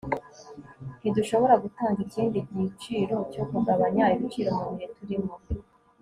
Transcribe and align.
ntidushobora 0.99 1.53
gutanga 1.63 1.99
ikindi 2.05 2.37
giciro 2.57 3.17
cyo 3.33 3.43
kugabanya 3.49 4.05
ibiciro 4.15 4.49
mubihe 4.59 4.87
turimo 4.95 5.33